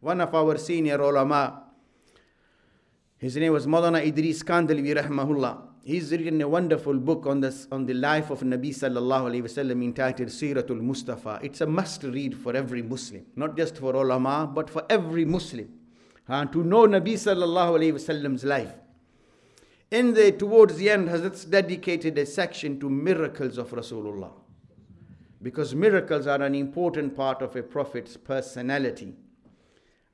[0.00, 1.64] One of our senior ulama,
[3.16, 5.60] his name was Maulana Idris Kandalvi rahmahullah.
[5.82, 9.82] He's written a wonderful book on, this, on the life of Nabi sallallahu alayhi wasallam
[9.82, 11.40] entitled Siratul Mustafa.
[11.42, 15.68] It's a must read for every Muslim, not just for ulama, but for every Muslim.
[16.28, 18.74] Uh, to know Nabi sallallahu alayhi wasallam's life.
[19.90, 24.30] In the towards the end, Hazrat dedicated a section to miracles of Rasulullah.
[25.42, 29.16] Because miracles are an important part of a prophet's personality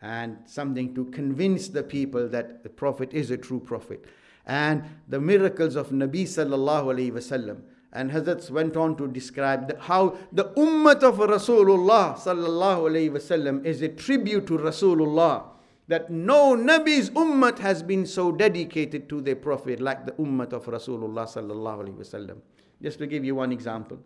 [0.04, 4.04] and something to convince the people that the prophet is a true prophet
[4.44, 7.62] and the miracles of Nabi sallallahu alayhi wasallam.
[7.90, 13.64] And Hazrat went on to describe the, how the ummah of Rasulullah sallallahu alayhi wasallam
[13.64, 15.44] is a tribute to Rasulullah.
[15.88, 20.66] That no Nabi's ummah has been so dedicated to the Prophet like the ummah of
[20.66, 22.38] Rasulullah sallallahu alayhi wasallam.
[22.82, 23.98] Just to give you one example.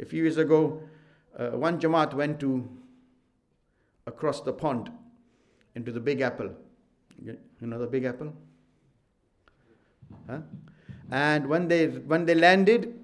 [0.00, 0.82] A few years ago,
[1.36, 2.68] uh, one Jamaat went to
[4.06, 4.90] across the pond
[5.74, 6.50] into the Big Apple.
[7.22, 8.32] You know the Big Apple?
[10.28, 10.40] Huh?
[11.10, 12.94] And when they when they landed,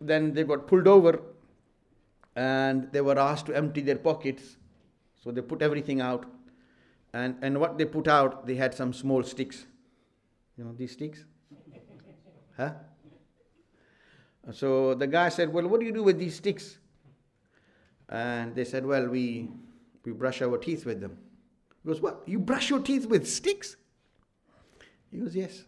[0.00, 1.20] then they got pulled over,
[2.34, 4.56] and they were asked to empty their pockets.
[5.22, 6.26] So they put everything out,
[7.12, 9.66] and and what they put out, they had some small sticks.
[10.56, 11.24] You know these sticks,
[12.56, 12.72] huh?
[14.52, 16.78] So the guy said, "Well, what do you do with these sticks?"
[18.08, 19.50] And they said, "Well, we
[20.04, 21.18] we brush our teeth with them."
[21.82, 22.22] He goes, "What?
[22.26, 23.76] You brush your teeth with sticks?"
[25.10, 25.64] He goes, "Yes."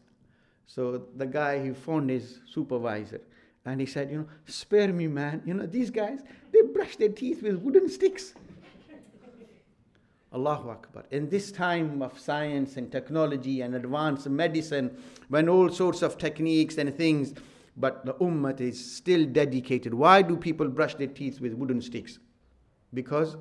[0.66, 3.20] So the guy, he phoned his supervisor
[3.64, 5.42] and he said, You know, spare me, man.
[5.44, 6.20] You know, these guys,
[6.52, 8.34] they brush their teeth with wooden sticks.
[10.34, 11.04] Allahu Akbar.
[11.10, 14.96] In this time of science and technology and advanced medicine,
[15.28, 17.34] when all sorts of techniques and things,
[17.76, 19.94] but the ummah is still dedicated.
[19.94, 22.18] Why do people brush their teeth with wooden sticks?
[22.92, 23.36] Because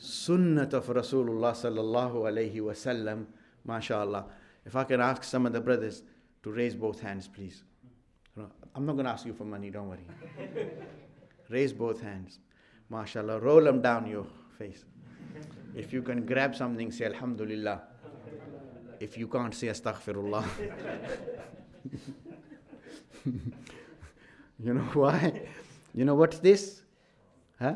[0.00, 3.26] sunnat of Rasulullah sallallahu alayhi wasallam,
[3.64, 4.26] mashallah.
[4.64, 6.02] If I can ask some of the brothers
[6.42, 7.62] to raise both hands, please.
[8.74, 10.06] I'm not going to ask you for money, don't worry.
[11.48, 12.38] raise both hands.
[12.92, 13.42] MashaAllah.
[13.42, 14.84] Roll them down your face.
[15.74, 17.82] If you can grab something, say Alhamdulillah.
[19.00, 20.44] If you can't, say Astaghfirullah.
[23.24, 25.42] you know why?
[25.94, 26.82] You know what's this?
[27.58, 27.74] Huh?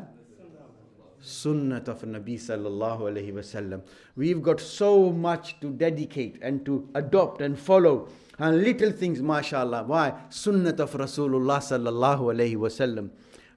[1.23, 3.81] Sunnat of Nabi sallallahu alayhi wasallam.
[4.15, 8.09] We've got so much to dedicate and to adopt and follow.
[8.37, 9.83] And little things, mashallah.
[9.83, 10.13] Why?
[10.29, 13.09] Sunnat of Rasulullah sallallahu alayhi wasallam.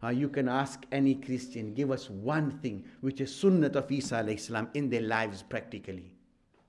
[0.03, 4.17] Uh, you can ask any Christian, give us one thing which is sunnat of Isa
[4.17, 6.13] alayhi salam in their lives practically.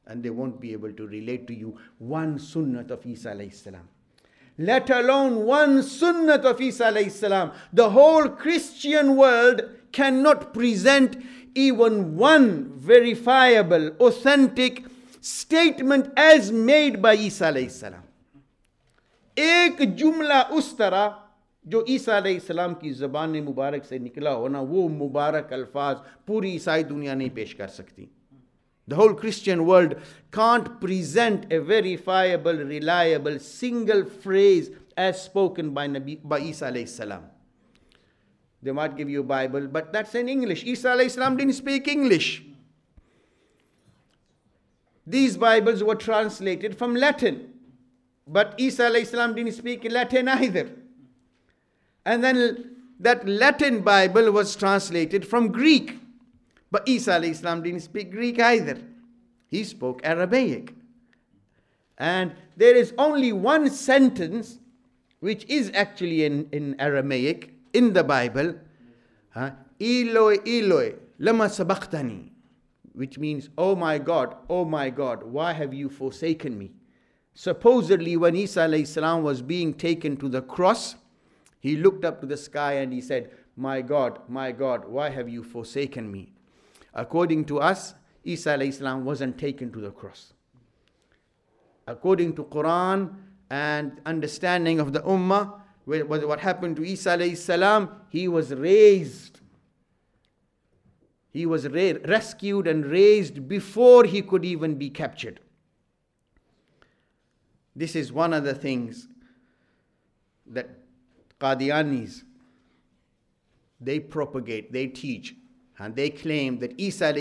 [0.07, 3.87] And they won't be able to relate to you one sunnat of Isa alayhi salam
[4.57, 11.17] let alone one sunnah of Isa alayhi salam, the whole Christian world cannot present
[11.55, 14.83] even one verifiable, authentic
[15.21, 18.03] statement as made by Isa alayhi salam.
[19.37, 21.09] ایک جملہ اس طرح
[21.65, 26.83] جو عیسیٰ علیہ السلام کی زبان مبارک سے نکلا ہونا وہ مبارک الفاظ پوری عیسائی
[26.83, 28.05] دنیا نہیں پیش کر سکتی
[28.87, 29.95] the whole Christian world
[30.31, 37.23] can't present a verifiable, reliable, single phrase as spoken by, Nabi, by Isa alayhi salam.
[38.63, 40.63] They might give you a Bible, but that's in English.
[40.63, 42.43] Isa alayhi salam didn't speak English.
[45.05, 47.53] These Bibles were translated from Latin,
[48.25, 50.69] but Isa alayhi salam didn't speak Latin either.
[52.05, 55.99] And then that Latin Bible was translated from Greek.
[56.69, 58.77] But Isa Islam didn't speak Greek either.
[59.47, 60.73] He spoke Aramaic.
[61.97, 64.59] And there is only one sentence
[65.19, 68.55] which is actually in, in Aramaic in the Bible.
[69.79, 72.31] Eloi, Eloi, lama sabachthani.
[72.93, 76.71] Which means, oh my God, oh my God, why have you forsaken me?
[77.35, 80.95] Supposedly, when Isa Islam was being taken to the cross,
[81.59, 85.29] he looked up to the sky and he said, My God, my God, why have
[85.29, 86.33] you forsaken me?
[86.97, 87.93] According to us,
[88.23, 90.33] Isa Islam wasn't taken to the cross.
[91.85, 93.15] According to Quran
[93.51, 99.39] and understanding of the Ummah, what happened to Isa salam, he was raised.
[101.31, 105.39] He was ra- rescued and raised before he could even be captured.
[107.75, 109.07] This is one of the things
[110.47, 110.79] that
[111.39, 112.23] Qadianis
[113.79, 115.35] they propagate, they teach
[115.79, 117.13] and they claim that Isa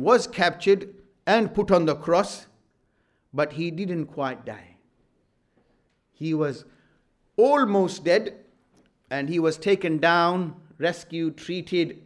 [0.00, 0.94] was captured
[1.26, 2.46] and put on the cross,
[3.32, 4.76] but he didn't quite die.
[6.12, 6.64] He was
[7.36, 8.44] almost dead,
[9.10, 12.02] and he was taken down, rescued, treated,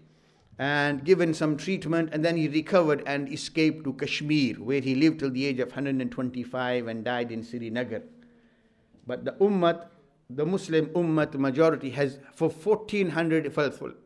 [0.58, 5.20] and given some treatment, and then he recovered and escaped to Kashmir, where he lived
[5.20, 8.02] till the age of 125 and died in Srinagar.
[9.06, 9.86] But the Ummah,
[10.32, 13.52] the Muslim Ummah majority has, for 1400,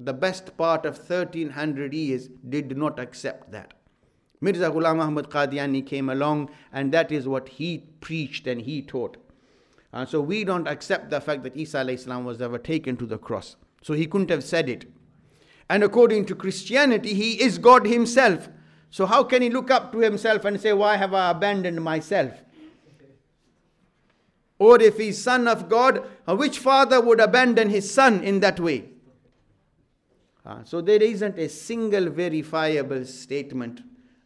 [0.01, 3.75] the best part of 1300 years, did not accept that.
[4.41, 9.17] Mirza Ghulam Ahmad Qadiani came along, and that is what he preached and he taught.
[9.93, 11.85] And so we don't accept the fact that Isa
[12.25, 13.57] was ever taken to the cross.
[13.83, 14.87] So he couldn't have said it.
[15.69, 18.49] And according to Christianity, he is God himself.
[18.91, 22.44] So how can he look up to himself and say, Why have I abandoned myself?
[24.59, 28.61] Or if he's son of God, uh, which father would abandon his son in that
[28.61, 28.91] way?
[30.47, 33.81] Uh, so there isn't a single verifiable statement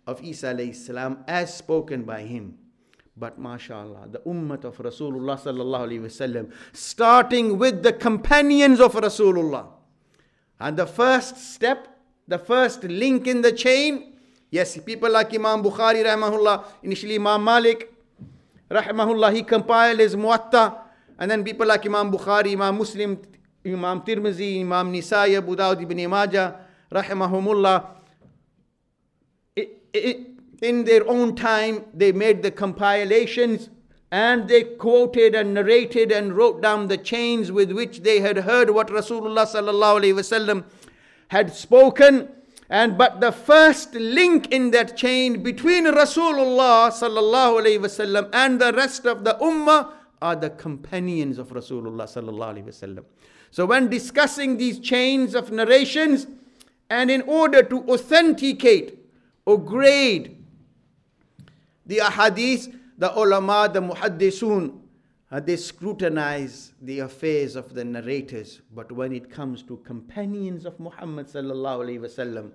[0.06, 2.58] of Isa salam as spoken by him.
[3.16, 9.66] But mashallah, the ummah of Rasulullah sallallahu alaihi wasallam, starting with the companions of Rasulullah,
[10.60, 11.88] and the first step,
[12.26, 14.14] the first link in the chain,
[14.50, 17.92] yes, people like Imam Bukhari, rahmahullah, initially Imam Malik,
[18.70, 20.78] rahmahullah, he compiled his Muwatta,
[21.18, 23.20] and then people like Imam Bukhari, Imam Muslim,
[23.64, 26.60] Imam Tirmizi, Imam Nisai, Abu Dawud ibn Majah,
[26.92, 27.86] rahimahumullah,
[30.62, 33.70] in their own time, they made the compilations
[34.10, 38.70] and they quoted and narrated and wrote down the chains with which they had heard
[38.70, 40.64] what Rasulullah sallallahu alaihi wasallam
[41.28, 42.28] had spoken.
[42.70, 48.72] And but the first link in that chain between Rasulullah sallallahu alaihi wasallam and the
[48.72, 53.04] rest of the ummah are the companions of Rasulullah sallallahu alaihi wasallam.
[53.50, 56.26] So when discussing these chains of narrations,
[56.90, 58.98] and in order to authenticate
[59.46, 60.44] or grade
[61.86, 64.78] the ahadith, the ulama, the muhaddisun,
[65.30, 68.60] uh, they scrutinize the affairs of the narrators.
[68.74, 72.52] But when it comes to companions of Muhammad sallallahu alaihi wasallam,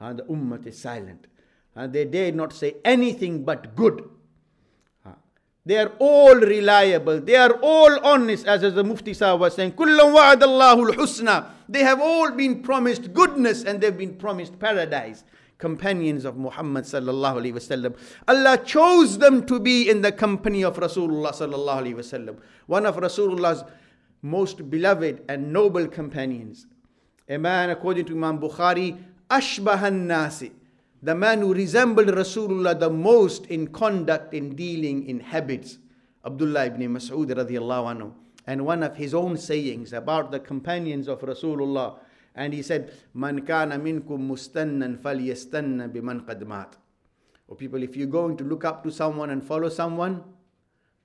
[0.00, 1.26] uh, the ummah is silent.
[1.74, 4.08] Uh, they dare not say anything but good.
[5.06, 5.10] Uh,
[5.64, 7.20] they are all reliable.
[7.20, 9.74] They are all honest, as, as the Mufti Sahib was saying.
[11.68, 15.24] They have all been promised goodness and they've been promised paradise
[15.60, 17.96] companions of Muhammad sallallahu alaihi wasallam.
[18.26, 22.38] Allah chose them to be in the company of Rasulullah sallallahu alaihi wasallam.
[22.66, 23.62] One of Rasulullah's
[24.22, 26.66] most beloved and noble companions.
[27.28, 28.98] A man, according to Imam Bukhari,
[29.30, 30.52] ashbahan nasi,
[31.02, 35.78] the man who resembled Rasulullah the most in conduct, in dealing, in habits.
[36.24, 38.12] Abdullah ibn Mas'ud radiallahu anhu.
[38.46, 41.98] And one of his own sayings about the companions of Rasulullah
[42.35, 46.75] and he said, Man kana minkum mustannan falyastanna biman qad mat.
[47.47, 50.23] Or people, if you're going to look up to someone and follow someone,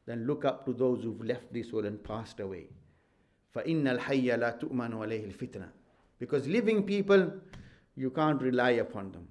[0.06, 2.66] then look up to those who've left this world and passed away.
[3.54, 5.68] فَإِنَّ الْحَيَّ لَا تُؤْمَنُ عَلَيْهِ الْفِتْنَةِ
[6.18, 7.32] Because living people,
[7.96, 9.28] you can't rely upon them.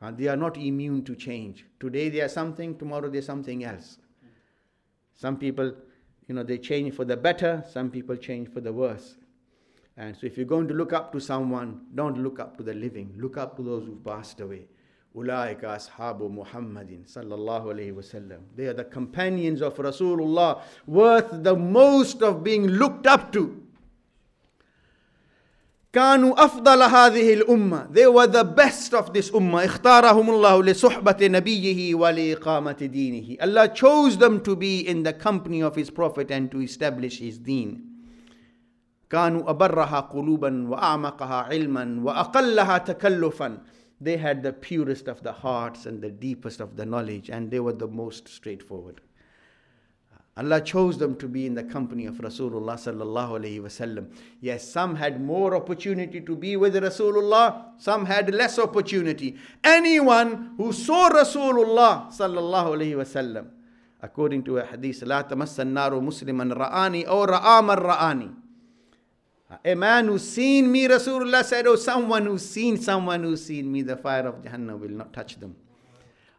[0.00, 1.64] And they are not immune to change.
[1.80, 3.98] Today they are something, tomorrow they're something else.
[5.14, 5.74] Some people,
[6.26, 9.16] you know, they change for the better, some people change for the worse.
[9.96, 12.74] And so if you're going to look up to someone, don't look up to the
[12.74, 14.66] living, look up to those who passed away.
[15.14, 18.40] Ulaika ashabu Muhammadin sallallahu alayhi wasallam.
[18.56, 23.58] They are the companions of Rasulullah, worth the most of being looked up to.
[25.92, 31.94] كانوا أفضل هذه الأمة They were the best of this ummah اختارهم الله لصحبة نبيه
[31.94, 36.62] ولإقامة دينه Allah chose them to be in the company of His Prophet and to
[36.62, 37.85] establish His deen
[39.10, 43.58] كانوا أبرها قلوبا وأعمقها علما وأقلها تكلفا
[44.00, 47.60] They had the purest of the hearts and the deepest of the knowledge and they
[47.60, 49.00] were the most straightforward.
[50.34, 54.10] Allah chose them to be in the company of Rasulullah sallallahu alaihi wasallam.
[54.40, 59.36] Yes, some had more opportunity to be with Rasulullah, some had less opportunity.
[59.62, 63.48] Anyone who saw Rasulullah sallallahu alaihi wasallam,
[64.00, 68.35] according to a hadith, لا تمس النار مسلما رآني أو رآ من رآني.
[69.63, 73.81] A man who's seen me, Rasulullah said, Oh, someone who's seen someone who's seen me,
[73.81, 75.55] the fire of Jahannam will not touch them.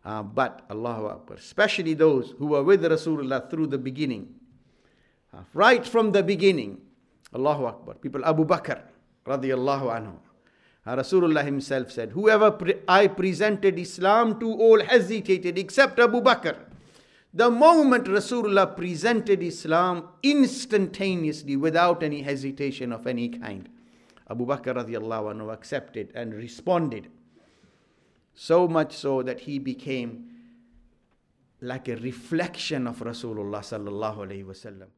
[0.04, 4.34] Uh, but Allahu Akbar, especially those who were with Rasulullah through the beginning.
[5.32, 6.80] Uh, right from the beginning.
[7.34, 7.94] Allahu Akbar.
[7.94, 8.80] People, Abu Bakr,
[9.26, 10.14] radiallahu anhu.
[10.86, 16.56] Uh, Rasulullah himself said, Whoever pre- I presented Islam to, all hesitated except Abu Bakr.
[17.34, 23.68] The moment Rasulullah presented Islam instantaneously without any hesitation of any kind,
[24.30, 27.08] Abu Bakr radiallahu anhu accepted and responded.
[28.34, 30.30] So much so that he became
[31.60, 34.88] like a reflection of Rasulullah sallallahu alayhi wasallam.